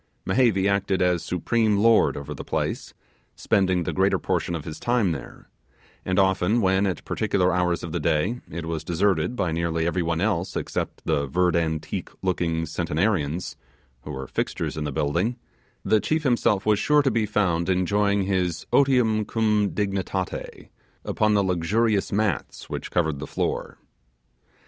[0.25, 2.95] Mehevi acted as supreme lord over the place,
[3.35, 5.47] spending the greater portion of his time there:
[6.03, 10.01] and often when, at particular hours of the day, it was deserted by nearly every
[10.01, 13.55] one else except the verd antique looking centenarians,
[14.01, 15.37] who were fixtures in the building,
[15.85, 20.69] the chief himself was sure to be found enjoying his 'otium cum dignitate'
[21.05, 23.77] upon the luxurious mats which covered the floor.